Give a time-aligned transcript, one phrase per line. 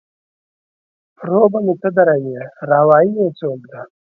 [1.17, 2.35] پر و به مې ته دروې،
[2.69, 3.63] را وا يي يې څوک؟